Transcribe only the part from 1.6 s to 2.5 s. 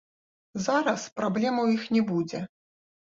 у іх не будзе.